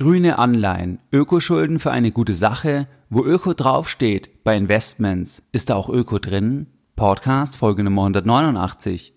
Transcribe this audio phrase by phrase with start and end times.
[0.00, 5.90] Grüne Anleihen, Ökoschulden für eine gute Sache, wo Öko draufsteht bei Investments, ist da auch
[5.90, 6.68] Öko drin?
[6.96, 9.12] Podcast Folge Nummer 189.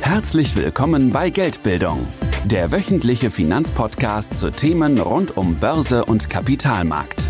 [0.00, 2.04] Herzlich willkommen bei Geldbildung,
[2.44, 7.28] der wöchentliche Finanzpodcast zu Themen rund um Börse und Kapitalmarkt.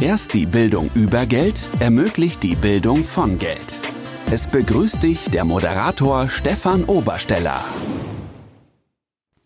[0.00, 3.80] Erst die Bildung über Geld ermöglicht die Bildung von Geld.
[4.30, 7.64] Es begrüßt dich der Moderator Stefan Obersteller.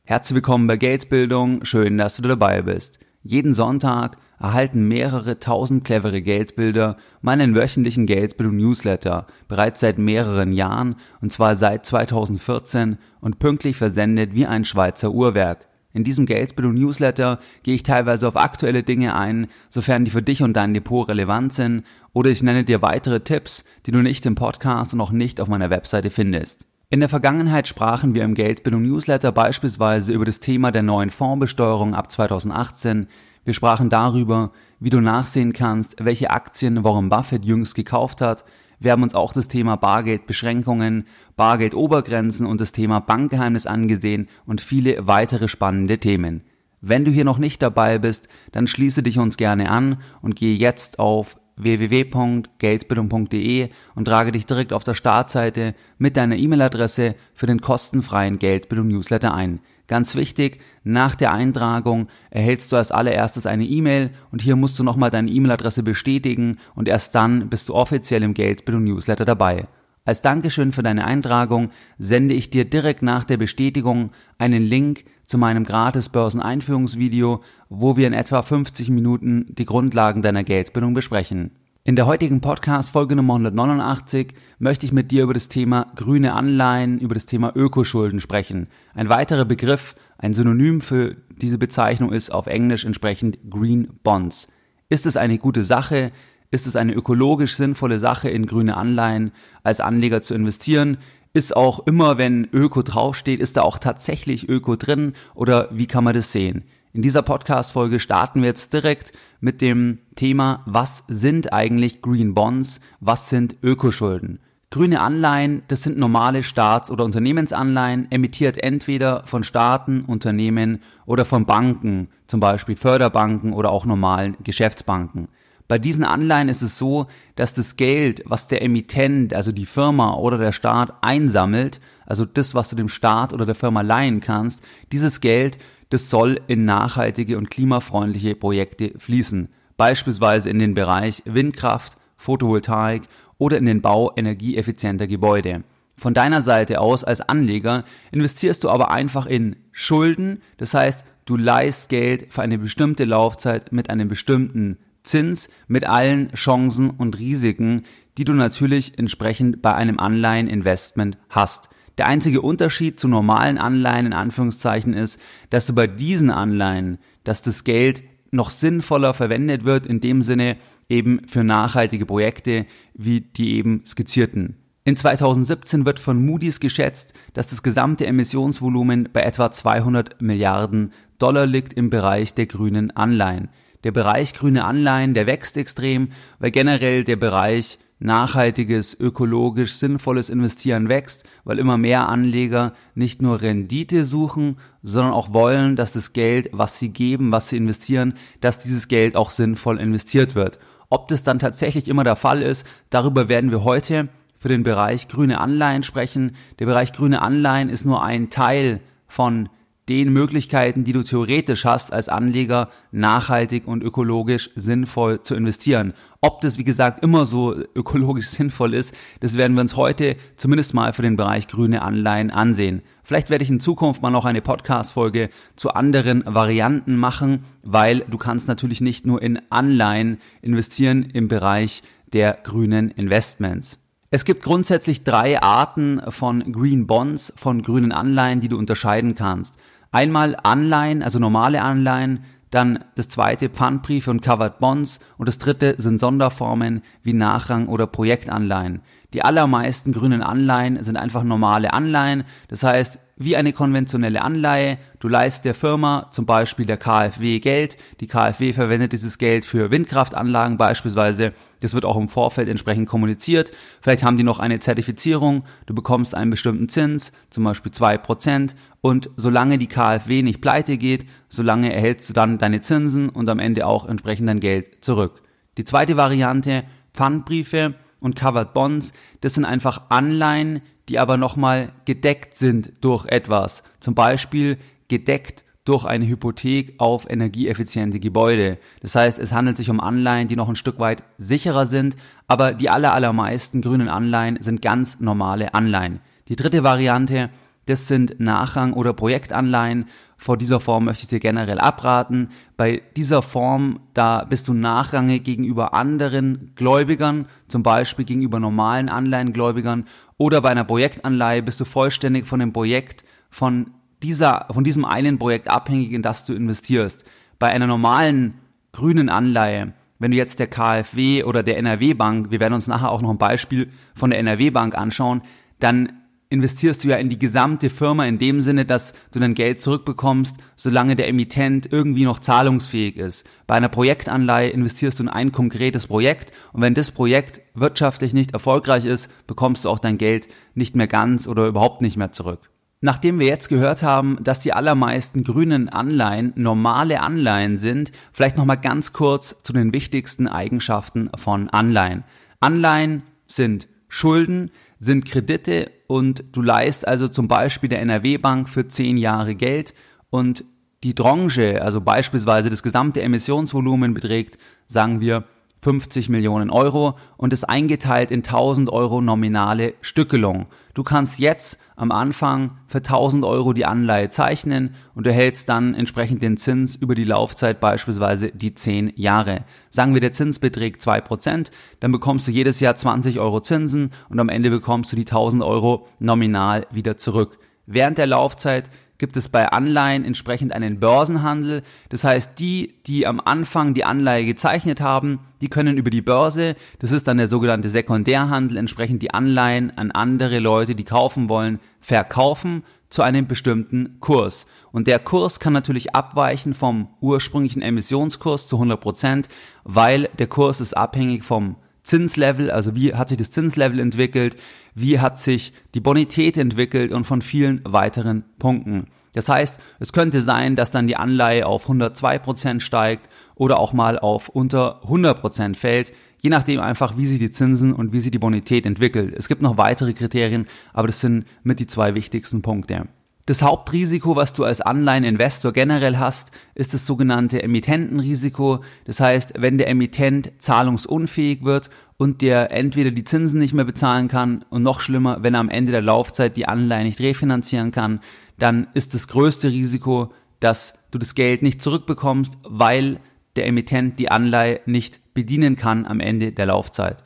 [0.08, 2.98] Herzlich willkommen bei Geldbildung, schön, dass du dabei bist.
[3.22, 11.30] Jeden Sonntag erhalten mehrere tausend clevere Geldbilder meinen wöchentlichen Geldbildung-Newsletter, bereits seit mehreren Jahren, und
[11.30, 15.68] zwar seit 2014 und pünktlich versendet wie ein Schweizer Uhrwerk.
[15.92, 20.54] In diesem Geldbildung-Newsletter gehe ich teilweise auf aktuelle Dinge ein, sofern die für dich und
[20.54, 21.84] dein Depot relevant sind,
[22.14, 25.48] oder ich nenne dir weitere Tipps, die du nicht im Podcast und auch nicht auf
[25.48, 26.66] meiner Webseite findest.
[26.90, 31.94] In der Vergangenheit sprachen wir im Geldbildung Newsletter beispielsweise über das Thema der neuen Fondsbesteuerung
[31.94, 33.08] ab 2018.
[33.44, 38.46] Wir sprachen darüber, wie du nachsehen kannst, welche Aktien Warren Buffett jüngst gekauft hat.
[38.80, 41.04] Wir haben uns auch das Thema Bargeldbeschränkungen,
[41.36, 46.42] Bargeldobergrenzen und das Thema Bankgeheimnis angesehen und viele weitere spannende Themen.
[46.80, 50.56] Wenn du hier noch nicht dabei bist, dann schließe dich uns gerne an und gehe
[50.56, 57.60] jetzt auf www.geldbildung.de und trage dich direkt auf der Startseite mit deiner E-Mail-Adresse für den
[57.60, 59.60] kostenfreien Geldbildung-Newsletter ein.
[59.88, 64.84] Ganz wichtig, nach der Eintragung erhältst du als allererstes eine E-Mail und hier musst du
[64.84, 69.66] nochmal deine E-Mail-Adresse bestätigen und erst dann bist du offiziell im Geldbildung-Newsletter dabei.
[70.04, 75.36] Als Dankeschön für deine Eintragung sende ich dir direkt nach der Bestätigung einen Link zu
[75.36, 81.50] meinem gratis Börseneinführungsvideo, wo wir in etwa 50 Minuten die Grundlagen deiner Geldbildung besprechen.
[81.84, 86.32] In der heutigen Podcast Folge Nummer 189 möchte ich mit dir über das Thema grüne
[86.32, 88.68] Anleihen, über das Thema Ökoschulden sprechen.
[88.94, 94.48] Ein weiterer Begriff, ein Synonym für diese Bezeichnung ist auf Englisch entsprechend Green Bonds.
[94.88, 96.10] Ist es eine gute Sache?
[96.50, 99.32] Ist es eine ökologisch sinnvolle Sache, in grüne Anleihen
[99.62, 100.96] als Anleger zu investieren?
[101.38, 106.02] Ist auch immer, wenn Öko draufsteht, ist da auch tatsächlich Öko drin oder wie kann
[106.02, 106.64] man das sehen?
[106.92, 112.80] In dieser Podcast-Folge starten wir jetzt direkt mit dem Thema, was sind eigentlich Green Bonds?
[112.98, 114.40] Was sind Ökoschulden?
[114.70, 121.46] Grüne Anleihen, das sind normale Staats- oder Unternehmensanleihen, emittiert entweder von Staaten, Unternehmen oder von
[121.46, 125.28] Banken, zum Beispiel Förderbanken oder auch normalen Geschäftsbanken.
[125.68, 127.06] Bei diesen Anleihen ist es so,
[127.36, 132.54] dass das Geld, was der Emittent, also die Firma oder der Staat einsammelt, also das,
[132.54, 134.62] was du dem Staat oder der Firma leihen kannst,
[134.92, 135.58] dieses Geld,
[135.90, 139.50] das soll in nachhaltige und klimafreundliche Projekte fließen.
[139.76, 143.02] Beispielsweise in den Bereich Windkraft, Photovoltaik
[143.36, 145.64] oder in den Bau energieeffizienter Gebäude.
[145.98, 151.36] Von deiner Seite aus als Anleger investierst du aber einfach in Schulden, das heißt, du
[151.36, 157.82] leihst Geld für eine bestimmte Laufzeit mit einem bestimmten Zins mit allen Chancen und Risiken,
[158.16, 161.70] die du natürlich entsprechend bei einem Anleiheninvestment hast.
[161.98, 165.20] Der einzige Unterschied zu normalen Anleihen in Anführungszeichen ist,
[165.50, 170.56] dass du bei diesen Anleihen, dass das Geld noch sinnvoller verwendet wird, in dem Sinne
[170.88, 174.56] eben für nachhaltige Projekte wie die eben skizzierten.
[174.84, 181.46] In 2017 wird von Moody's geschätzt, dass das gesamte Emissionsvolumen bei etwa 200 Milliarden Dollar
[181.46, 183.50] liegt im Bereich der grünen Anleihen.
[183.84, 190.88] Der Bereich grüne Anleihen, der wächst extrem, weil generell der Bereich nachhaltiges, ökologisch sinnvolles Investieren
[190.88, 196.50] wächst, weil immer mehr Anleger nicht nur Rendite suchen, sondern auch wollen, dass das Geld,
[196.52, 200.58] was sie geben, was sie investieren, dass dieses Geld auch sinnvoll investiert wird.
[200.90, 204.08] Ob das dann tatsächlich immer der Fall ist, darüber werden wir heute
[204.38, 206.36] für den Bereich grüne Anleihen sprechen.
[206.60, 209.48] Der Bereich grüne Anleihen ist nur ein Teil von
[209.88, 215.94] den Möglichkeiten, die du theoretisch hast, als Anleger nachhaltig und ökologisch sinnvoll zu investieren.
[216.20, 220.74] Ob das, wie gesagt, immer so ökologisch sinnvoll ist, das werden wir uns heute zumindest
[220.74, 222.82] mal für den Bereich grüne Anleihen ansehen.
[223.02, 228.18] Vielleicht werde ich in Zukunft mal noch eine Podcast-Folge zu anderen Varianten machen, weil du
[228.18, 231.82] kannst natürlich nicht nur in Anleihen investieren im Bereich
[232.12, 233.80] der grünen Investments.
[234.10, 239.58] Es gibt grundsätzlich drei Arten von Green Bonds, von grünen Anleihen, die du unterscheiden kannst.
[239.90, 245.74] Einmal Anleihen, also normale Anleihen, dann das zweite Pfandbriefe und Covered Bonds und das dritte
[245.78, 248.82] sind Sonderformen wie Nachrang oder Projektanleihen.
[249.12, 254.78] Die allermeisten grünen Anleihen sind einfach normale Anleihen, das heißt, wie eine konventionelle Anleihe.
[255.00, 257.76] Du leist der Firma, zum Beispiel der KfW, Geld.
[258.00, 261.32] Die KfW verwendet dieses Geld für Windkraftanlagen beispielsweise.
[261.60, 263.52] Das wird auch im Vorfeld entsprechend kommuniziert.
[263.80, 265.44] Vielleicht haben die noch eine Zertifizierung.
[265.66, 268.54] Du bekommst einen bestimmten Zins, zum Beispiel zwei Prozent.
[268.80, 273.40] Und solange die KfW nicht pleite geht, solange erhältst du dann deine Zinsen und am
[273.40, 275.22] Ende auch entsprechend dein Geld zurück.
[275.56, 276.62] Die zweite Variante,
[276.94, 283.62] Pfandbriefe und Covered Bonds, das sind einfach Anleihen, die aber nochmal gedeckt sind durch etwas.
[283.80, 284.58] Zum Beispiel
[284.88, 288.56] gedeckt durch eine Hypothek auf energieeffiziente Gebäude.
[288.80, 291.96] Das heißt, es handelt sich um Anleihen, die noch ein Stück weit sicherer sind,
[292.26, 296.00] aber die aller, allermeisten grünen Anleihen sind ganz normale Anleihen.
[296.28, 297.28] Die dritte Variante,
[297.68, 299.86] das sind Nachrang- oder Projektanleihen.
[300.16, 302.30] Vor dieser Form möchte ich dir generell abraten.
[302.56, 309.84] Bei dieser Form, da bist du nachrangig gegenüber anderen Gläubigern, zum Beispiel gegenüber normalen Anleihengläubigern
[310.16, 315.18] oder bei einer Projektanleihe bist du vollständig von dem Projekt, von dieser, von diesem einen
[315.18, 317.04] Projekt abhängig, in das du investierst.
[317.38, 318.34] Bei einer normalen
[318.72, 322.90] grünen Anleihe, wenn du jetzt der KfW oder der NRW Bank, wir werden uns nachher
[322.90, 325.22] auch noch ein Beispiel von der NRW Bank anschauen,
[325.60, 325.92] dann
[326.30, 330.36] investierst du ja in die gesamte Firma in dem Sinne, dass du dein Geld zurückbekommst,
[330.56, 333.26] solange der Emittent irgendwie noch zahlungsfähig ist.
[333.46, 338.32] Bei einer Projektanleihe investierst du in ein konkretes Projekt und wenn das Projekt wirtschaftlich nicht
[338.32, 342.50] erfolgreich ist, bekommst du auch dein Geld nicht mehr ganz oder überhaupt nicht mehr zurück.
[342.80, 348.58] Nachdem wir jetzt gehört haben, dass die allermeisten grünen Anleihen normale Anleihen sind, vielleicht nochmal
[348.58, 352.04] ganz kurz zu den wichtigsten Eigenschaften von Anleihen.
[352.38, 358.96] Anleihen sind Schulden, sind Kredite und du leist also zum Beispiel der NRW-Bank für zehn
[358.96, 359.74] Jahre Geld
[360.10, 360.44] und
[360.84, 364.38] die Tranche, also beispielsweise das gesamte Emissionsvolumen beträgt,
[364.68, 365.24] sagen wir,
[365.60, 370.46] 50 Millionen Euro und ist eingeteilt in 1000 Euro nominale Stückelung.
[370.78, 376.22] Du kannst jetzt am Anfang für 1000 Euro die Anleihe zeichnen und erhältst dann entsprechend
[376.22, 379.44] den Zins über die Laufzeit beispielsweise die 10 Jahre.
[379.70, 384.20] Sagen wir, der Zins beträgt 2%, dann bekommst du jedes Jahr 20 Euro Zinsen und
[384.20, 387.40] am Ende bekommst du die 1000 Euro nominal wieder zurück.
[387.66, 391.62] Während der Laufzeit gibt es bei Anleihen entsprechend einen Börsenhandel.
[391.88, 396.56] Das heißt, die, die am Anfang die Anleihe gezeichnet haben, die können über die Börse,
[396.80, 401.60] das ist dann der sogenannte Sekundärhandel, entsprechend die Anleihen an andere Leute, die kaufen wollen,
[401.80, 404.46] verkaufen zu einem bestimmten Kurs.
[404.72, 409.28] Und der Kurs kann natürlich abweichen vom ursprünglichen Emissionskurs zu 100 Prozent,
[409.62, 411.56] weil der Kurs ist abhängig vom
[411.88, 414.36] Zinslevel, also wie hat sich das Zinslevel entwickelt,
[414.74, 418.88] wie hat sich die Bonität entwickelt und von vielen weiteren Punkten.
[419.14, 423.98] Das heißt, es könnte sein, dass dann die Anleihe auf 102% steigt oder auch mal
[423.98, 428.18] auf unter 100% fällt, je nachdem einfach, wie sich die Zinsen und wie sich die
[428.18, 429.14] Bonität entwickelt.
[429.16, 432.84] Es gibt noch weitere Kriterien, aber das sind mit die zwei wichtigsten Punkte.
[433.28, 438.60] Das Hauptrisiko, was du als Anleiheninvestor generell hast, ist das sogenannte Emittentenrisiko.
[438.86, 444.08] Das heißt, wenn der Emittent zahlungsunfähig wird und der entweder die Zinsen nicht mehr bezahlen
[444.08, 448.00] kann und noch schlimmer, wenn er am Ende der Laufzeit die Anleihe nicht refinanzieren kann,
[448.38, 450.10] dann ist das größte Risiko,
[450.40, 452.98] dass du das Geld nicht zurückbekommst, weil
[453.36, 457.04] der Emittent die Anleihe nicht bedienen kann am Ende der Laufzeit.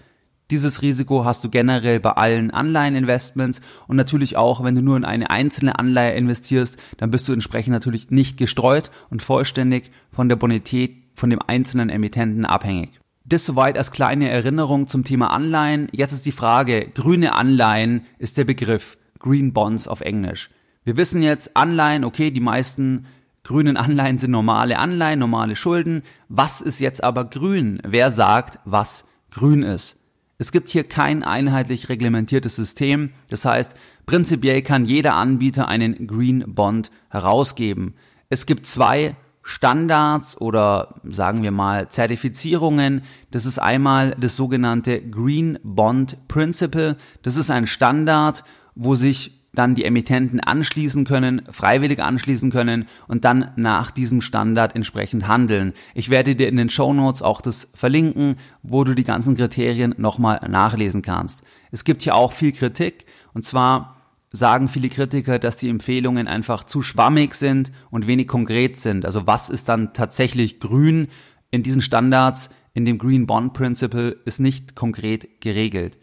[0.52, 5.04] Dieses Risiko hast du generell bei allen Anleiheninvestments und natürlich auch, wenn du nur in
[5.06, 10.36] eine einzelne Anleihe investierst, dann bist du entsprechend natürlich nicht gestreut und vollständig von der
[10.36, 12.90] Bonität von dem einzelnen Emittenten abhängig.
[13.24, 15.88] Das soweit als kleine Erinnerung zum Thema Anleihen.
[15.90, 20.50] Jetzt ist die Frage, grüne Anleihen ist der Begriff, Green Bonds auf Englisch.
[20.84, 23.06] Wir wissen jetzt, Anleihen, okay, die meisten
[23.42, 26.02] grünen Anleihen sind normale Anleihen, normale Schulden.
[26.28, 27.80] Was ist jetzt aber grün?
[27.86, 30.01] Wer sagt, was grün ist?
[30.42, 33.10] Es gibt hier kein einheitlich reglementiertes System.
[33.30, 37.94] Das heißt, prinzipiell kann jeder Anbieter einen Green Bond herausgeben.
[38.28, 43.02] Es gibt zwei Standards oder sagen wir mal Zertifizierungen.
[43.30, 46.96] Das ist einmal das sogenannte Green Bond Principle.
[47.22, 48.42] Das ist ein Standard,
[48.74, 54.74] wo sich dann die Emittenten anschließen können, freiwillig anschließen können und dann nach diesem Standard
[54.74, 55.74] entsprechend handeln.
[55.94, 59.94] Ich werde dir in den Show Notes auch das verlinken, wo du die ganzen Kriterien
[59.98, 61.42] nochmal nachlesen kannst.
[61.70, 63.04] Es gibt hier auch viel Kritik
[63.34, 63.96] und zwar
[64.30, 69.04] sagen viele Kritiker, dass die Empfehlungen einfach zu schwammig sind und wenig konkret sind.
[69.04, 71.08] Also was ist dann tatsächlich grün
[71.50, 72.50] in diesen Standards?
[72.74, 75.98] In dem Green Bond Principle ist nicht konkret geregelt.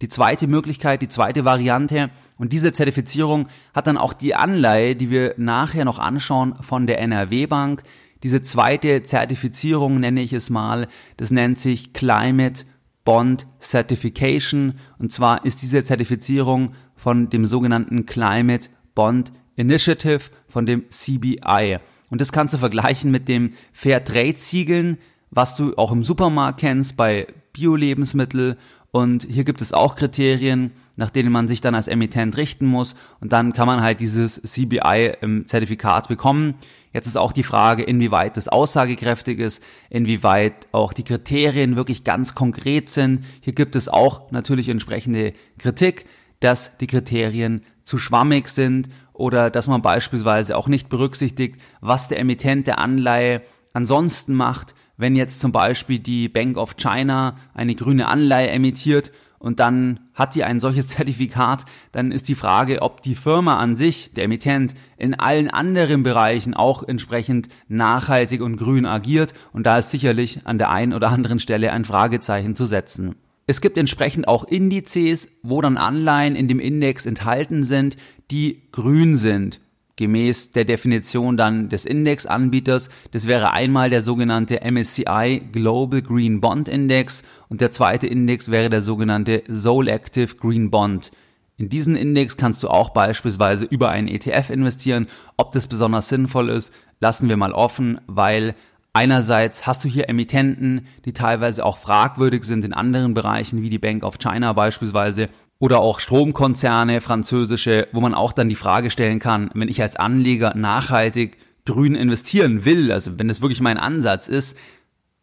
[0.00, 5.10] Die zweite Möglichkeit, die zweite Variante und diese Zertifizierung hat dann auch die Anleihe, die
[5.10, 7.82] wir nachher noch anschauen von der NRW Bank.
[8.22, 10.86] Diese zweite Zertifizierung nenne ich es mal,
[11.16, 12.64] das nennt sich Climate
[13.04, 20.84] Bond Certification und zwar ist diese Zertifizierung von dem sogenannten Climate Bond Initiative von dem
[20.90, 21.78] CBI.
[22.10, 24.98] Und das kannst du vergleichen mit dem Fair Trade Siegeln,
[25.30, 28.56] was du auch im Supermarkt kennst bei Bio-Lebensmittel.
[28.90, 32.94] Und hier gibt es auch Kriterien, nach denen man sich dann als Emittent richten muss.
[33.20, 36.54] Und dann kann man halt dieses CBI-Zertifikat bekommen.
[36.92, 42.34] Jetzt ist auch die Frage, inwieweit das aussagekräftig ist, inwieweit auch die Kriterien wirklich ganz
[42.34, 43.24] konkret sind.
[43.42, 46.06] Hier gibt es auch natürlich entsprechende Kritik,
[46.40, 52.20] dass die Kriterien zu schwammig sind oder dass man beispielsweise auch nicht berücksichtigt, was der
[52.20, 53.42] Emittent der Anleihe
[53.72, 59.60] ansonsten macht, wenn jetzt zum Beispiel die Bank of China eine grüne Anleihe emittiert und
[59.60, 64.12] dann hat die ein solches Zertifikat, dann ist die Frage, ob die Firma an sich,
[64.12, 69.90] der Emittent, in allen anderen Bereichen auch entsprechend nachhaltig und grün agiert und da ist
[69.90, 73.14] sicherlich an der einen oder anderen Stelle ein Fragezeichen zu setzen.
[73.46, 77.96] Es gibt entsprechend auch Indizes, wo dann Anleihen in dem Index enthalten sind,
[78.30, 79.58] die grün sind
[79.98, 82.88] gemäß der Definition dann des Indexanbieters.
[83.10, 88.70] Das wäre einmal der sogenannte MSCI Global Green Bond Index und der zweite Index wäre
[88.70, 91.10] der sogenannte Soul Active Green Bond.
[91.56, 95.08] In diesen Index kannst du auch beispielsweise über einen ETF investieren.
[95.36, 98.54] Ob das besonders sinnvoll ist, lassen wir mal offen, weil
[98.92, 103.80] einerseits hast du hier Emittenten, die teilweise auch fragwürdig sind in anderen Bereichen, wie die
[103.80, 105.28] Bank of China beispielsweise,
[105.58, 109.96] oder auch Stromkonzerne, französische, wo man auch dann die Frage stellen kann, wenn ich als
[109.96, 114.56] Anleger nachhaltig grün investieren will, also wenn das wirklich mein Ansatz ist,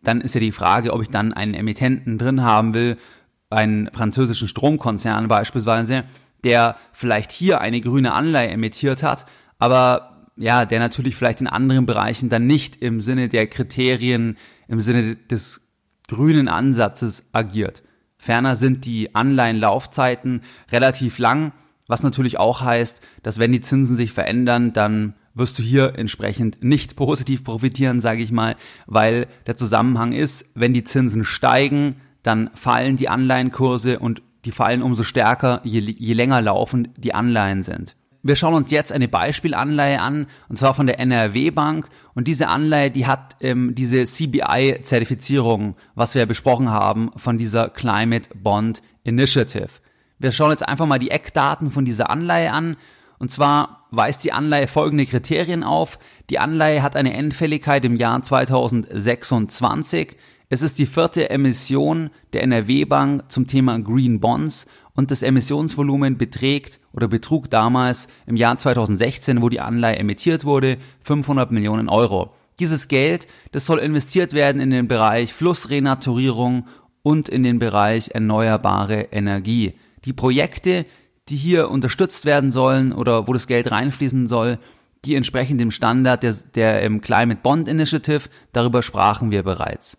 [0.04, 2.98] dann ist ja die Frage, ob ich dann einen Emittenten drin haben will,
[3.50, 6.04] einen französischen Stromkonzern beispielsweise,
[6.44, 9.26] der vielleicht hier eine grüne Anleihe emittiert hat,
[9.58, 14.38] aber ja, der natürlich vielleicht in anderen Bereichen dann nicht im Sinne der Kriterien,
[14.68, 15.70] im Sinne des
[16.08, 17.84] grünen Ansatzes agiert.
[18.26, 20.42] Ferner sind die Anleihenlaufzeiten
[20.72, 21.52] relativ lang,
[21.86, 26.64] was natürlich auch heißt, dass wenn die Zinsen sich verändern, dann wirst du hier entsprechend
[26.64, 28.56] nicht positiv profitieren, sage ich mal,
[28.88, 34.82] weil der Zusammenhang ist, wenn die Zinsen steigen, dann fallen die Anleihenkurse und die fallen
[34.82, 37.96] umso stärker, je, je länger laufend die Anleihen sind.
[38.28, 41.88] Wir schauen uns jetzt eine Beispielanleihe an, und zwar von der NRW Bank.
[42.16, 47.70] Und diese Anleihe, die hat ähm, diese CBI-Zertifizierung, was wir ja besprochen haben, von dieser
[47.70, 49.70] Climate Bond Initiative.
[50.18, 52.78] Wir schauen jetzt einfach mal die Eckdaten von dieser Anleihe an.
[53.20, 56.00] Und zwar weist die Anleihe folgende Kriterien auf.
[56.32, 60.18] Die Anleihe hat eine Endfälligkeit im Jahr 2026.
[60.50, 64.66] Es ist die vierte Emission der NRW Bank zum Thema Green Bonds
[64.96, 70.78] und das Emissionsvolumen beträgt oder betrug damals im Jahr 2016, wo die Anleihe emittiert wurde,
[71.02, 72.34] 500 Millionen Euro.
[72.60, 76.68] Dieses Geld, das soll investiert werden in den Bereich Flussrenaturierung
[77.04, 79.74] und in den Bereich erneuerbare Energie.
[80.06, 80.86] Die Projekte,
[81.28, 84.60] die hier unterstützt werden sollen oder wo das Geld reinfließen soll,
[85.04, 89.98] die entsprechen dem Standard der, der Climate Bond Initiative, darüber sprachen wir bereits.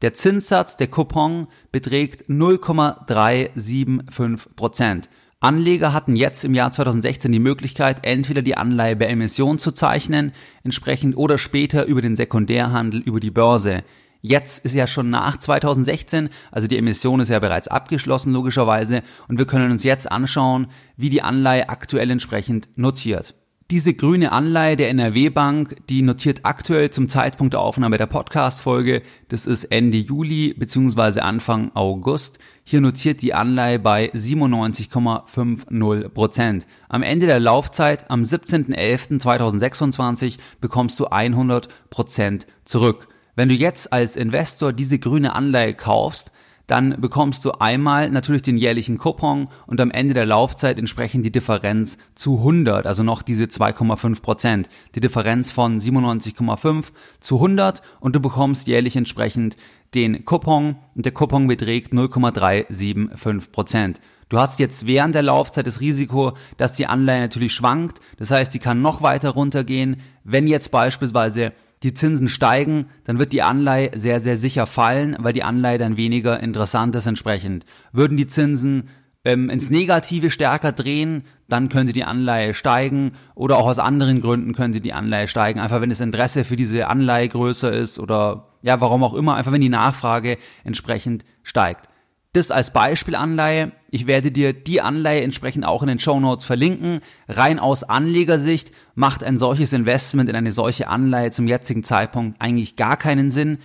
[0.00, 5.08] Der Zinssatz der Coupon beträgt 0,375 Prozent.
[5.40, 10.30] Anleger hatten jetzt im Jahr 2016 die Möglichkeit, entweder die Anleihe bei Emission zu zeichnen,
[10.62, 13.82] entsprechend oder später über den Sekundärhandel über die Börse.
[14.20, 19.38] Jetzt ist ja schon nach 2016, also die Emission ist ja bereits abgeschlossen logischerweise und
[19.38, 23.34] wir können uns jetzt anschauen, wie die Anleihe aktuell entsprechend notiert.
[23.70, 29.02] Diese grüne Anleihe der NRW Bank, die notiert aktuell zum Zeitpunkt der Aufnahme der Podcast-Folge,
[29.28, 31.20] das ist Ende Juli bzw.
[31.20, 32.38] Anfang August.
[32.64, 36.66] Hier notiert die Anleihe bei 97,50 Prozent.
[36.88, 43.08] Am Ende der Laufzeit, am 17.11.2026, bekommst du 100 Prozent zurück.
[43.36, 46.32] Wenn du jetzt als Investor diese grüne Anleihe kaufst,
[46.68, 51.32] dann bekommst du einmal natürlich den jährlichen Coupon und am Ende der Laufzeit entsprechend die
[51.32, 54.70] Differenz zu 100, also noch diese 2,5 Prozent.
[54.94, 56.84] Die Differenz von 97,5
[57.20, 59.56] zu 100 und du bekommst jährlich entsprechend
[59.94, 64.00] den Coupon und der Coupon beträgt 0,375 Prozent.
[64.28, 68.00] Du hast jetzt während der Laufzeit das Risiko, dass die Anleihe natürlich schwankt.
[68.18, 70.02] Das heißt, die kann noch weiter runtergehen.
[70.22, 75.32] Wenn jetzt beispielsweise die Zinsen steigen, dann wird die Anleihe sehr, sehr sicher fallen, weil
[75.32, 77.64] die Anleihe dann weniger interessant ist entsprechend.
[77.92, 78.88] Würden die Zinsen
[79.24, 84.54] ähm, ins Negative stärker drehen, dann könnte die Anleihe steigen oder auch aus anderen Gründen
[84.54, 85.60] könnte die Anleihe steigen.
[85.60, 89.52] Einfach wenn das Interesse für diese Anleihe größer ist oder ja, warum auch immer, einfach
[89.52, 91.88] wenn die Nachfrage entsprechend steigt.
[92.34, 93.72] Das als Beispielanleihe.
[93.90, 97.00] Ich werde dir die Anleihe entsprechend auch in den Show Notes verlinken.
[97.26, 102.76] Rein aus Anlegersicht macht ein solches Investment in eine solche Anleihe zum jetzigen Zeitpunkt eigentlich
[102.76, 103.58] gar keinen Sinn,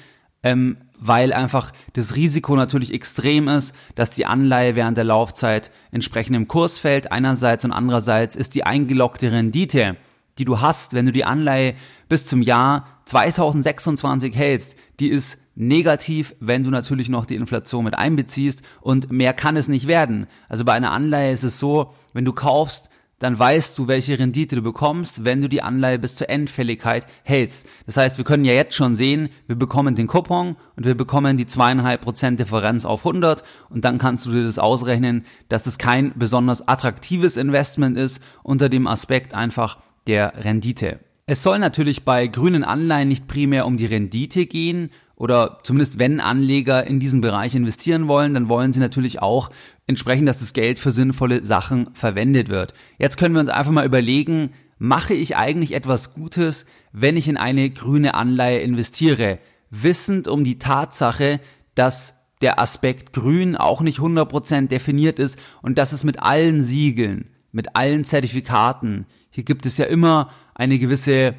[0.44, 6.38] ähm, weil einfach das Risiko natürlich extrem ist, dass die Anleihe während der Laufzeit entsprechend
[6.38, 9.98] im Kurs fällt einerseits und andererseits ist die eingeloggte Rendite,
[10.38, 11.76] die du hast, wenn du die Anleihe
[12.08, 17.96] bis zum Jahr 2026 hältst, die ist negativ, wenn du natürlich noch die Inflation mit
[17.96, 20.28] einbeziehst und mehr kann es nicht werden.
[20.50, 22.90] Also bei einer Anleihe ist es so, wenn du kaufst,
[23.24, 27.68] dann weißt du, welche Rendite du bekommst, wenn du die Anleihe bis zur Endfälligkeit hältst.
[27.86, 31.38] Das heißt, wir können ja jetzt schon sehen, wir bekommen den Coupon und wir bekommen
[31.38, 35.78] die zweieinhalb Prozent Differenz auf 100 und dann kannst du dir das ausrechnen, dass es
[35.78, 41.00] kein besonders attraktives Investment ist unter dem Aspekt einfach der Rendite.
[41.26, 46.20] Es soll natürlich bei grünen Anleihen nicht primär um die Rendite gehen oder zumindest wenn
[46.20, 49.50] Anleger in diesen Bereich investieren wollen, dann wollen sie natürlich auch
[49.88, 52.74] entsprechend, dass das Geld für sinnvolle Sachen verwendet wird.
[52.98, 57.38] Jetzt können wir uns einfach mal überlegen, mache ich eigentlich etwas Gutes, wenn ich in
[57.38, 59.40] eine grüne Anleihe investiere,
[59.70, 61.40] wissend um die Tatsache,
[61.74, 67.30] dass der Aspekt grün auch nicht 100% definiert ist und dass es mit allen Siegeln,
[67.54, 71.36] mit allen Zertifikaten, hier gibt es ja immer eine gewisse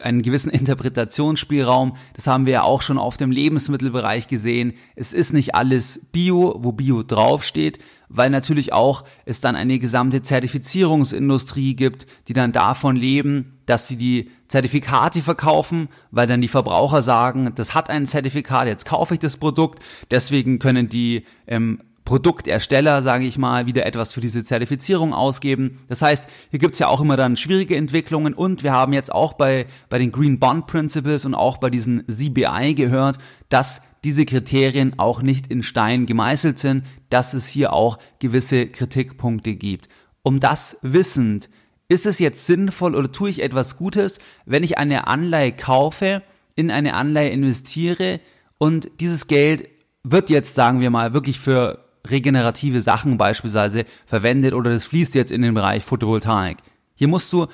[0.00, 1.96] einen gewissen Interpretationsspielraum.
[2.14, 4.74] Das haben wir ja auch schon auf dem Lebensmittelbereich gesehen.
[4.96, 7.78] Es ist nicht alles Bio, wo Bio draufsteht,
[8.08, 13.96] weil natürlich auch es dann eine gesamte Zertifizierungsindustrie gibt, die dann davon leben, dass sie
[13.96, 19.20] die Zertifikate verkaufen, weil dann die Verbraucher sagen, das hat ein Zertifikat, jetzt kaufe ich
[19.20, 19.82] das Produkt.
[20.10, 25.78] Deswegen können die ähm, Produktersteller, sage ich mal, wieder etwas für diese Zertifizierung ausgeben.
[25.88, 29.34] Das heißt, hier gibt's ja auch immer dann schwierige Entwicklungen und wir haben jetzt auch
[29.34, 33.18] bei, bei den Green Bond Principles und auch bei diesen CBI gehört,
[33.48, 39.54] dass diese Kriterien auch nicht in Stein gemeißelt sind, dass es hier auch gewisse Kritikpunkte
[39.54, 39.88] gibt.
[40.22, 41.48] Um das wissend,
[41.88, 46.22] ist es jetzt sinnvoll oder tue ich etwas Gutes, wenn ich eine Anleihe kaufe,
[46.56, 48.20] in eine Anleihe investiere
[48.58, 49.68] und dieses Geld
[50.02, 55.32] wird jetzt, sagen wir mal, wirklich für regenerative Sachen beispielsweise verwendet oder das fließt jetzt
[55.32, 56.58] in den Bereich Photovoltaik.
[56.94, 57.46] Hier musst du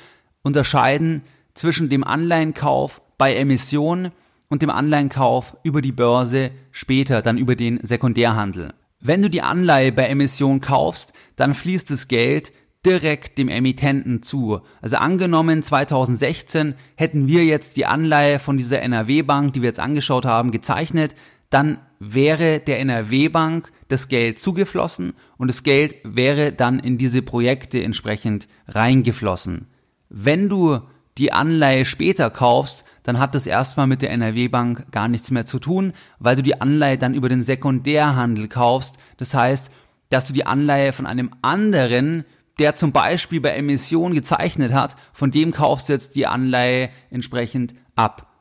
[0.42, 1.22] unterscheiden
[1.54, 4.12] zwischen dem Anleihenkauf bei Emissionen
[4.48, 8.72] und dem Anleihenkauf über die Börse später, dann über den Sekundärhandel.
[9.00, 12.52] Wenn du die Anleihe bei Emission kaufst, dann fließt das Geld
[12.84, 14.60] direkt dem Emittenten zu.
[14.80, 19.80] Also angenommen 2016 hätten wir jetzt die Anleihe von dieser NRW Bank, die wir jetzt
[19.80, 21.14] angeschaut haben, gezeichnet,
[21.50, 27.22] dann wäre der NRW Bank das Geld zugeflossen und das Geld wäre dann in diese
[27.22, 29.66] Projekte entsprechend reingeflossen.
[30.08, 30.80] Wenn du
[31.16, 35.46] die Anleihe später kaufst, dann hat das erstmal mit der NRW Bank gar nichts mehr
[35.46, 38.98] zu tun, weil du die Anleihe dann über den Sekundärhandel kaufst.
[39.16, 39.70] Das heißt,
[40.10, 42.24] dass du die Anleihe von einem anderen,
[42.58, 47.74] der zum Beispiel bei Emission gezeichnet hat, von dem kaufst du jetzt die Anleihe entsprechend
[47.96, 48.32] ab.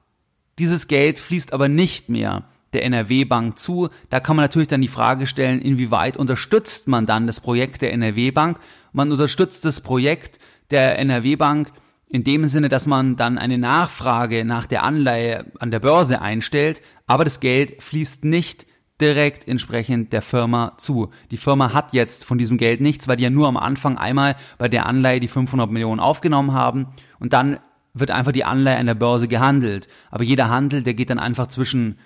[0.60, 2.46] Dieses Geld fließt aber nicht mehr
[2.78, 3.90] der NRW-Bank zu.
[4.10, 7.92] Da kann man natürlich dann die Frage stellen, inwieweit unterstützt man dann das Projekt der
[7.94, 8.60] NRW-Bank?
[8.94, 11.72] Man unterstützt das Projekt der NRW-Bank
[12.10, 16.82] in dem Sinne, dass man dann eine Nachfrage nach der Anleihe an der Börse einstellt,
[17.08, 18.68] aber das Geld fließt nicht
[19.02, 21.12] direkt entsprechend der Firma zu.
[21.32, 24.36] Die Firma hat jetzt von diesem Geld nichts, weil die ja nur am Anfang einmal
[24.58, 26.88] bei der Anleihe die 500 Millionen aufgenommen haben
[27.20, 27.60] und dann
[27.94, 29.88] wird einfach die Anleihe an der Börse gehandelt.
[30.12, 31.98] Aber jeder Handel, der geht dann einfach zwischen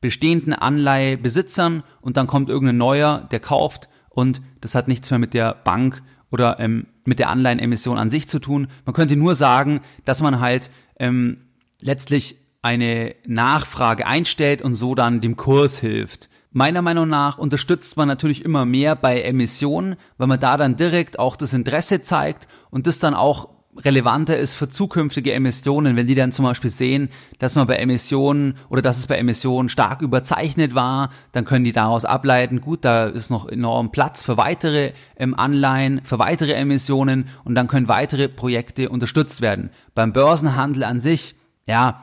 [0.00, 5.34] bestehenden Anleihebesitzern und dann kommt irgendein neuer, der kauft und das hat nichts mehr mit
[5.34, 8.68] der Bank oder ähm, mit der Anleihenemission an sich zu tun.
[8.84, 11.38] Man könnte nur sagen, dass man halt ähm,
[11.80, 16.28] letztlich eine Nachfrage einstellt und so dann dem Kurs hilft.
[16.52, 21.18] Meiner Meinung nach unterstützt man natürlich immer mehr bei Emissionen, weil man da dann direkt
[21.18, 23.48] auch das Interesse zeigt und das dann auch
[23.84, 28.54] relevanter ist für zukünftige Emissionen, wenn die dann zum Beispiel sehen, dass man bei Emissionen
[28.68, 33.06] oder dass es bei Emissionen stark überzeichnet war, dann können die daraus ableiten, gut, da
[33.06, 38.28] ist noch enorm Platz für weitere ähm, Anleihen, für weitere Emissionen und dann können weitere
[38.28, 39.70] Projekte unterstützt werden.
[39.94, 41.34] Beim Börsenhandel an sich,
[41.66, 42.02] ja,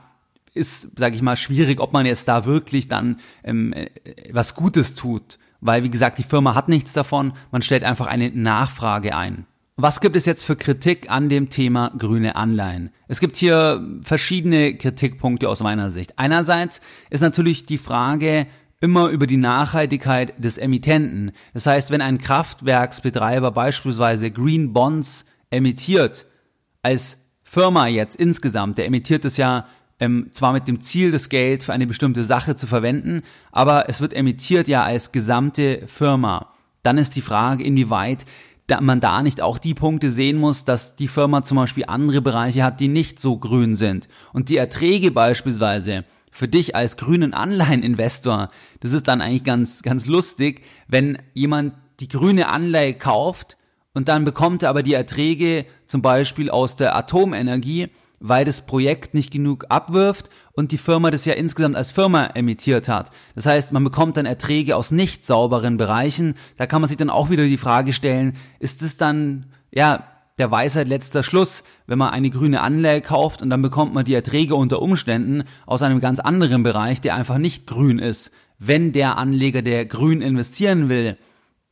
[0.53, 3.89] ist, sage ich mal, schwierig, ob man jetzt da wirklich dann ähm, äh,
[4.31, 8.31] was Gutes tut, weil wie gesagt, die Firma hat nichts davon, man stellt einfach eine
[8.31, 9.45] Nachfrage ein.
[9.79, 12.89] Was gibt es jetzt für Kritik an dem Thema grüne Anleihen?
[13.07, 16.17] Es gibt hier verschiedene Kritikpunkte aus meiner Sicht.
[16.17, 18.47] Einerseits ist natürlich die Frage
[18.81, 21.31] immer über die Nachhaltigkeit des Emittenten.
[21.53, 26.25] Das heißt, wenn ein Kraftwerksbetreiber beispielsweise Green Bonds emittiert,
[26.81, 29.67] als Firma jetzt insgesamt, der emittiert es ja
[29.99, 34.01] ähm, zwar mit dem Ziel, das Geld für eine bestimmte Sache zu verwenden, aber es
[34.01, 36.51] wird emittiert ja als gesamte Firma.
[36.81, 38.25] Dann ist die Frage, inwieweit
[38.67, 42.21] da man da nicht auch die Punkte sehen muss, dass die Firma zum Beispiel andere
[42.21, 44.09] Bereiche hat, die nicht so grün sind.
[44.33, 48.49] Und die Erträge beispielsweise für dich als grünen Anleiheninvestor,
[48.81, 53.57] das ist dann eigentlich ganz, ganz lustig, wenn jemand die grüne Anleihe kauft
[53.93, 57.87] und dann bekommt er aber die Erträge zum Beispiel aus der Atomenergie,
[58.19, 62.87] weil das Projekt nicht genug abwirft und die Firma das ja insgesamt als Firma emittiert
[62.87, 63.11] hat.
[63.35, 66.35] Das heißt, man bekommt dann Erträge aus nicht sauberen Bereichen.
[66.57, 70.03] Da kann man sich dann auch wieder die Frage stellen, ist es dann, ja,
[70.37, 74.13] der Weisheit letzter Schluss, wenn man eine grüne Anleihe kauft und dann bekommt man die
[74.13, 78.31] Erträge unter Umständen aus einem ganz anderen Bereich, der einfach nicht grün ist.
[78.59, 81.17] Wenn der Anleger, der grün investieren will,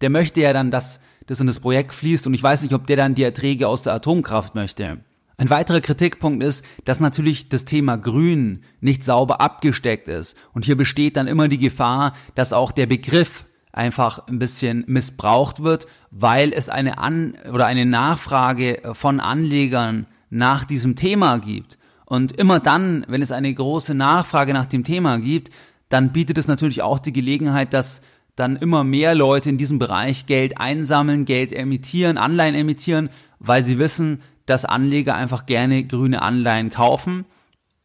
[0.01, 2.87] der möchte ja dann, dass das in das Projekt fließt und ich weiß nicht, ob
[2.87, 4.99] der dann die Erträge aus der Atomkraft möchte.
[5.37, 10.37] Ein weiterer Kritikpunkt ist, dass natürlich das Thema Grün nicht sauber abgesteckt ist.
[10.53, 15.61] Und hier besteht dann immer die Gefahr, dass auch der Begriff einfach ein bisschen missbraucht
[15.61, 21.77] wird, weil es eine An oder eine Nachfrage von Anlegern nach diesem Thema gibt.
[22.05, 25.51] Und immer dann, wenn es eine große Nachfrage nach dem Thema gibt,
[25.89, 28.01] dann bietet es natürlich auch die Gelegenheit, dass
[28.35, 33.79] dann immer mehr Leute in diesem Bereich Geld einsammeln, Geld emittieren, Anleihen emittieren, weil sie
[33.79, 37.25] wissen, dass Anleger einfach gerne grüne Anleihen kaufen,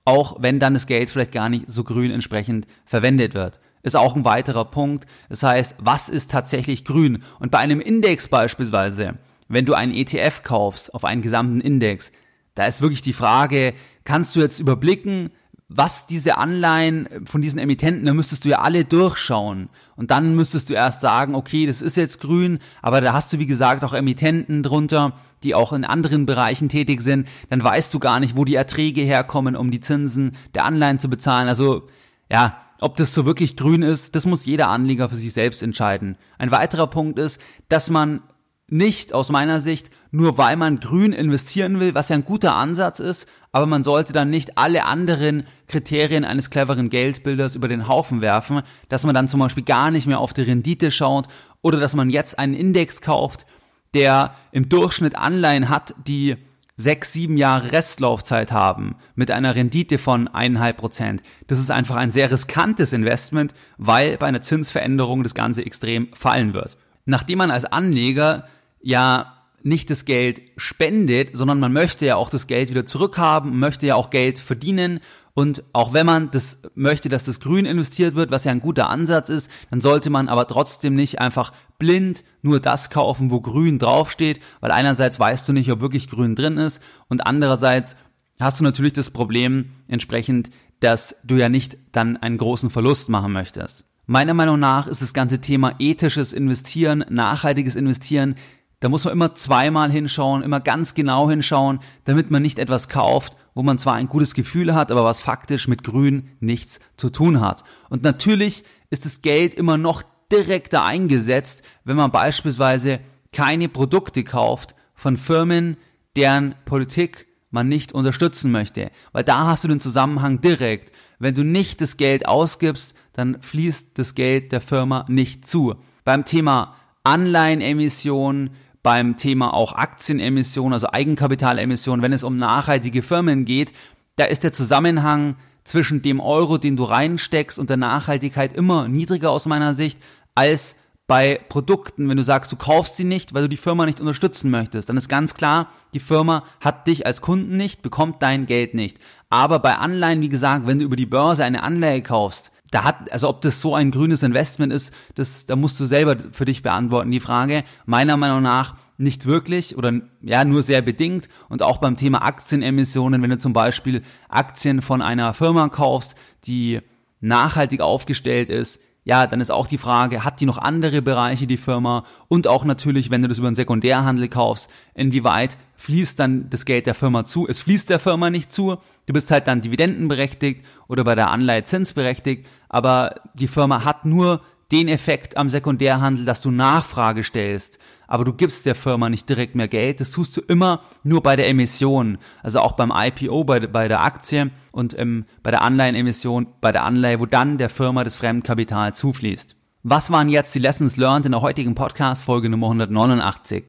[0.04, 3.60] auch wenn dann das Geld vielleicht gar nicht so grün entsprechend verwendet wird.
[3.82, 5.06] Ist auch ein weiterer Punkt.
[5.28, 7.22] Das heißt, was ist tatsächlich grün?
[7.38, 9.14] Und bei einem Index beispielsweise,
[9.48, 12.12] wenn du einen ETF kaufst auf einen gesamten Index,
[12.54, 15.30] da ist wirklich die Frage, kannst du jetzt überblicken,
[15.72, 19.68] was diese Anleihen von diesen Emittenten, da müsstest du ja alle durchschauen.
[19.94, 23.38] Und dann müsstest du erst sagen, okay, das ist jetzt grün, aber da hast du,
[23.38, 25.12] wie gesagt, auch Emittenten drunter,
[25.44, 27.28] die auch in anderen Bereichen tätig sind.
[27.50, 31.08] Dann weißt du gar nicht, wo die Erträge herkommen, um die Zinsen der Anleihen zu
[31.08, 31.46] bezahlen.
[31.46, 31.86] Also,
[32.28, 36.16] ja, ob das so wirklich grün ist, das muss jeder Anleger für sich selbst entscheiden.
[36.36, 38.22] Ein weiterer Punkt ist, dass man
[38.70, 42.98] nicht aus meiner Sicht nur weil man grün investieren will, was ja ein guter Ansatz
[42.98, 48.20] ist, aber man sollte dann nicht alle anderen Kriterien eines cleveren Geldbilders über den Haufen
[48.20, 51.28] werfen, dass man dann zum Beispiel gar nicht mehr auf die Rendite schaut
[51.62, 53.46] oder dass man jetzt einen Index kauft,
[53.94, 56.36] der im Durchschnitt Anleihen hat, die
[56.76, 61.22] sechs, sieben Jahre Restlaufzeit haben, mit einer Rendite von eineinhalb Prozent.
[61.46, 66.54] Das ist einfach ein sehr riskantes Investment, weil bei einer Zinsveränderung das Ganze extrem fallen
[66.54, 66.78] wird.
[67.04, 68.46] Nachdem man als Anleger
[68.80, 73.86] ja nicht das Geld spendet, sondern man möchte ja auch das Geld wieder zurückhaben, möchte
[73.86, 75.00] ja auch Geld verdienen
[75.34, 78.90] und auch wenn man das möchte, dass das grün investiert wird, was ja ein guter
[78.90, 83.78] Ansatz ist, dann sollte man aber trotzdem nicht einfach blind nur das kaufen, wo grün
[83.78, 87.96] draufsteht, weil einerseits weißt du nicht, ob wirklich grün drin ist und andererseits
[88.40, 93.32] hast du natürlich das Problem entsprechend, dass du ja nicht dann einen großen Verlust machen
[93.32, 93.84] möchtest.
[94.06, 98.34] Meiner Meinung nach ist das ganze Thema ethisches Investieren, nachhaltiges Investieren
[98.80, 103.36] da muss man immer zweimal hinschauen, immer ganz genau hinschauen, damit man nicht etwas kauft,
[103.54, 107.40] wo man zwar ein gutes Gefühl hat, aber was faktisch mit Grün nichts zu tun
[107.40, 107.62] hat.
[107.90, 113.00] Und natürlich ist das Geld immer noch direkter eingesetzt, wenn man beispielsweise
[113.32, 115.76] keine Produkte kauft von Firmen,
[116.16, 118.90] deren Politik man nicht unterstützen möchte.
[119.12, 120.92] Weil da hast du den Zusammenhang direkt.
[121.18, 125.74] Wenn du nicht das Geld ausgibst, dann fließt das Geld der Firma nicht zu.
[126.04, 128.50] Beim Thema Anleihenemissionen,
[128.82, 133.72] beim Thema auch Aktienemission, also Eigenkapitalemission, wenn es um nachhaltige Firmen geht,
[134.16, 139.30] da ist der Zusammenhang zwischen dem Euro, den du reinsteckst und der Nachhaltigkeit immer niedriger
[139.30, 139.98] aus meiner Sicht
[140.34, 144.00] als bei Produkten, wenn du sagst, du kaufst sie nicht, weil du die Firma nicht
[144.00, 148.46] unterstützen möchtest, dann ist ganz klar, die Firma hat dich als Kunden nicht, bekommt dein
[148.46, 148.98] Geld nicht.
[149.28, 153.10] Aber bei Anleihen, wie gesagt, wenn du über die Börse eine Anleihe kaufst, da hat,
[153.10, 156.62] also ob das so ein grünes Investment ist, das, da musst du selber für dich
[156.62, 157.64] beantworten, die Frage.
[157.84, 161.28] Meiner Meinung nach nicht wirklich oder ja, nur sehr bedingt.
[161.48, 166.80] Und auch beim Thema Aktienemissionen, wenn du zum Beispiel Aktien von einer Firma kaufst, die
[167.20, 171.56] nachhaltig aufgestellt ist, ja, dann ist auch die Frage, hat die noch andere Bereiche, die
[171.56, 172.04] Firma?
[172.28, 176.86] Und auch natürlich, wenn du das über einen Sekundärhandel kaufst, inwieweit fließt dann das Geld
[176.86, 177.48] der Firma zu?
[177.48, 178.76] Es fließt der Firma nicht zu.
[179.06, 184.40] Du bist halt dann dividendenberechtigt oder bei der Anleihe zinsberechtigt, aber die Firma hat nur
[184.72, 189.56] den Effekt am Sekundärhandel, dass du Nachfrage stellst, aber du gibst der Firma nicht direkt
[189.56, 190.00] mehr Geld.
[190.00, 194.02] Das tust du immer nur bei der Emission, also auch beim IPO, bei, bei der
[194.02, 198.94] Aktie und ähm, bei der Anleihenemission, bei der Anleihe, wo dann der Firma das Fremdkapital
[198.94, 199.56] zufließt.
[199.82, 203.64] Was waren jetzt die Lessons learned in der heutigen Podcast-Folge Nummer 189?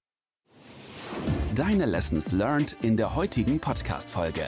[1.56, 4.44] Deine Lessons learned in der heutigen Podcast-Folge.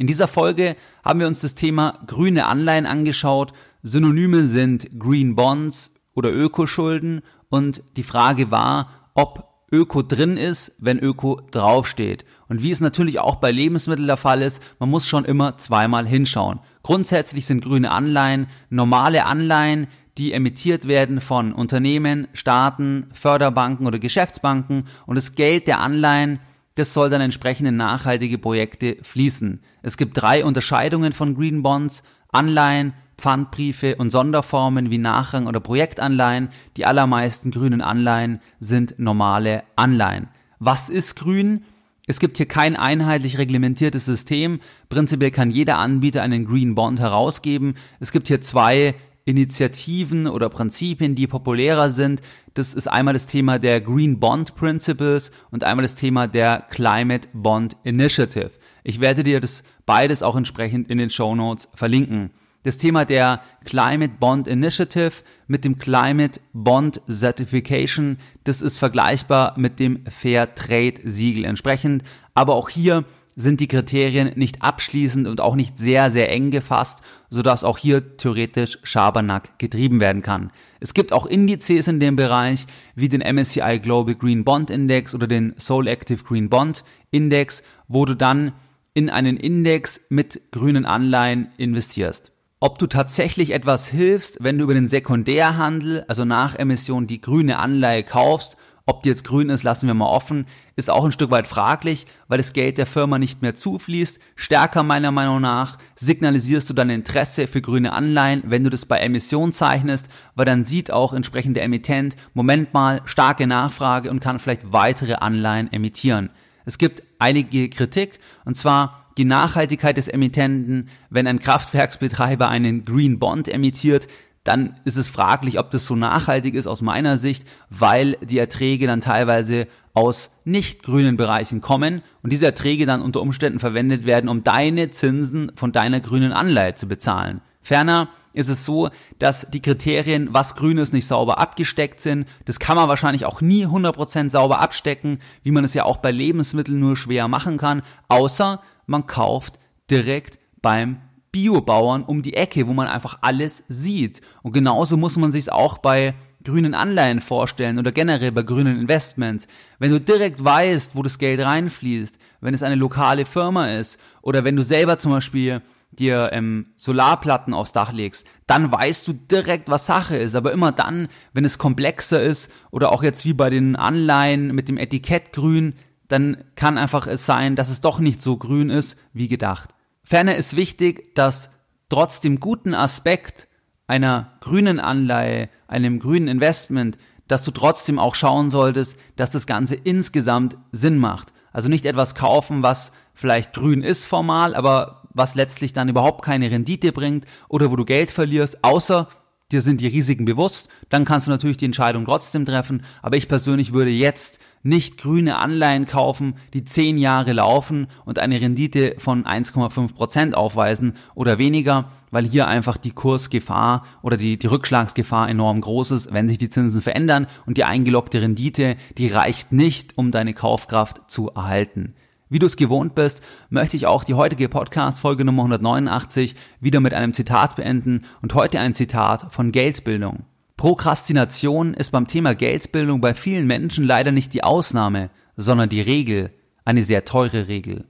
[0.00, 3.52] In dieser Folge haben wir uns das Thema grüne Anleihen angeschaut.
[3.82, 10.98] Synonyme sind Green Bonds oder Ökoschulden und die Frage war, ob Öko drin ist, wenn
[10.98, 12.24] Öko draufsteht.
[12.48, 16.06] Und wie es natürlich auch bei Lebensmitteln der Fall ist, man muss schon immer zweimal
[16.06, 16.60] hinschauen.
[16.82, 19.86] Grundsätzlich sind grüne Anleihen normale Anleihen,
[20.16, 26.40] die emittiert werden von Unternehmen, Staaten, Förderbanken oder Geschäftsbanken und das Geld der Anleihen,
[26.74, 29.60] das soll dann entsprechend in nachhaltige Projekte fließen.
[29.82, 36.48] Es gibt drei Unterscheidungen von Green Bonds, Anleihen, Pfandbriefe und Sonderformen wie Nachrang- oder Projektanleihen.
[36.76, 40.28] Die allermeisten grünen Anleihen sind normale Anleihen.
[40.58, 41.64] Was ist grün?
[42.06, 44.60] Es gibt hier kein einheitlich reglementiertes System.
[44.88, 47.74] Prinzipiell kann jeder Anbieter einen Green Bond herausgeben.
[48.00, 52.20] Es gibt hier zwei Initiativen oder Prinzipien, die populärer sind.
[52.54, 57.28] Das ist einmal das Thema der Green Bond Principles und einmal das Thema der Climate
[57.32, 58.50] Bond Initiative.
[58.84, 62.30] Ich werde dir das beides auch entsprechend in den Show Notes verlinken.
[62.62, 65.12] Das Thema der Climate Bond Initiative
[65.46, 72.02] mit dem Climate Bond Certification, das ist vergleichbar mit dem Fair Trade Siegel entsprechend.
[72.34, 77.00] Aber auch hier sind die Kriterien nicht abschließend und auch nicht sehr, sehr eng gefasst,
[77.30, 80.52] sodass auch hier theoretisch Schabernack getrieben werden kann.
[80.80, 85.26] Es gibt auch Indizes in dem Bereich, wie den MSCI Global Green Bond Index oder
[85.26, 88.52] den Soul Active Green Bond Index, wo du dann
[88.94, 92.32] in einen Index mit grünen Anleihen investierst.
[92.60, 97.58] Ob du tatsächlich etwas hilfst, wenn du über den Sekundärhandel, also nach Emission, die grüne
[97.58, 98.56] Anleihe kaufst
[98.90, 102.06] ob die jetzt grün ist, lassen wir mal offen, ist auch ein Stück weit fraglich,
[102.26, 104.18] weil das Geld der Firma nicht mehr zufließt.
[104.34, 108.98] Stärker meiner Meinung nach signalisierst du dein Interesse für grüne Anleihen, wenn du das bei
[108.98, 114.40] Emission zeichnest, weil dann sieht auch entsprechend der Emittent, Moment mal, starke Nachfrage und kann
[114.40, 116.30] vielleicht weitere Anleihen emittieren.
[116.64, 123.18] Es gibt einige Kritik, und zwar die Nachhaltigkeit des Emittenten, wenn ein Kraftwerksbetreiber einen Green
[123.18, 124.08] Bond emittiert,
[124.44, 128.86] dann ist es fraglich, ob das so nachhaltig ist aus meiner Sicht, weil die Erträge
[128.86, 134.30] dann teilweise aus nicht grünen Bereichen kommen und diese Erträge dann unter Umständen verwendet werden,
[134.30, 137.42] um deine Zinsen von deiner grünen Anleihe zu bezahlen.
[137.60, 142.26] Ferner ist es so, dass die Kriterien, was grün ist, nicht sauber abgesteckt sind.
[142.44, 146.10] Das kann man wahrscheinlich auch nie 100% sauber abstecken, wie man es ja auch bei
[146.10, 149.58] Lebensmitteln nur schwer machen kann, außer man kauft
[149.90, 151.00] direkt beim
[151.32, 154.20] Biobauern um die Ecke, wo man einfach alles sieht.
[154.42, 159.46] Und genauso muss man sich auch bei grünen Anleihen vorstellen oder generell bei grünen Investments.
[159.78, 164.42] Wenn du direkt weißt, wo das Geld reinfließt, wenn es eine lokale Firma ist oder
[164.42, 165.62] wenn du selber zum Beispiel
[166.00, 170.34] dir ähm, Solarplatten aufs Dach legst, dann weißt du direkt, was Sache ist.
[170.34, 174.68] Aber immer dann, wenn es komplexer ist oder auch jetzt wie bei den Anleihen mit
[174.68, 175.74] dem Etikett grün,
[176.08, 179.70] dann kann einfach es sein, dass es doch nicht so grün ist, wie gedacht.
[180.02, 181.52] Ferner ist wichtig, dass
[181.88, 183.46] trotz dem guten Aspekt
[183.86, 189.76] einer grünen Anleihe, einem grünen Investment, dass du trotzdem auch schauen solltest, dass das Ganze
[189.76, 191.32] insgesamt Sinn macht.
[191.52, 196.50] Also nicht etwas kaufen, was vielleicht grün ist formal, aber was letztlich dann überhaupt keine
[196.50, 199.08] Rendite bringt oder wo du Geld verlierst, außer
[199.52, 202.82] dir sind die Risiken bewusst, dann kannst du natürlich die Entscheidung trotzdem treffen.
[203.02, 208.40] Aber ich persönlich würde jetzt nicht grüne Anleihen kaufen, die zehn Jahre laufen und eine
[208.40, 214.46] Rendite von 1,5 Prozent aufweisen oder weniger, weil hier einfach die Kursgefahr oder die, die
[214.46, 219.52] Rückschlagsgefahr enorm groß ist, wenn sich die Zinsen verändern und die eingeloggte Rendite, die reicht
[219.52, 221.94] nicht, um deine Kaufkraft zu erhalten.
[222.32, 226.94] Wie du es gewohnt bist, möchte ich auch die heutige Podcast-Folge Nummer 189 wieder mit
[226.94, 230.26] einem Zitat beenden und heute ein Zitat von Geldbildung.
[230.56, 236.30] Prokrastination ist beim Thema Geldbildung bei vielen Menschen leider nicht die Ausnahme, sondern die Regel,
[236.64, 237.86] eine sehr teure Regel.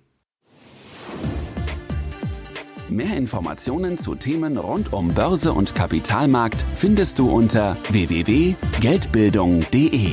[2.89, 10.13] Mehr Informationen zu Themen rund um Börse und Kapitalmarkt findest du unter www.geldbildung.de.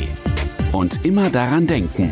[0.73, 2.11] Und immer daran denken,